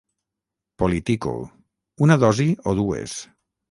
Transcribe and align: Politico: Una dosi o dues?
Politico: 0.85 1.35
Una 2.09 2.21
dosi 2.27 2.53
o 2.75 2.79
dues? 2.85 3.19